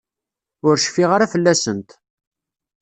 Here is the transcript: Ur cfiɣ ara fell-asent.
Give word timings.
Ur 0.67 0.75
cfiɣ 0.85 1.09
ara 1.15 1.31
fell-asent. 1.33 1.89